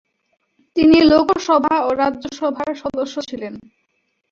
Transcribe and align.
তিনি 0.75 0.97
লোকসভা 1.11 1.75
ও 1.87 1.89
রাজ্যসভার 1.93 2.69
সদস্য 2.75 3.15
ছিলেন। 3.29 3.53